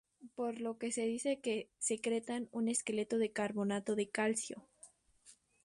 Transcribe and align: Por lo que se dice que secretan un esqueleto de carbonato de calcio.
Por 0.33 0.59
lo 0.61 0.79
que 0.79 0.91
se 0.91 1.05
dice 1.05 1.41
que 1.41 1.69
secretan 1.77 2.49
un 2.51 2.69
esqueleto 2.69 3.19
de 3.19 3.31
carbonato 3.33 3.95
de 3.95 4.09
calcio. 4.09 4.63